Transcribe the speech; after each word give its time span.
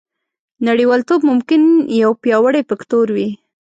نړیوالتوب 0.67 1.21
ممکن 1.29 1.61
یو 2.03 2.11
پیاوړی 2.21 2.61
فکتور 2.69 3.07
وي 3.15 3.29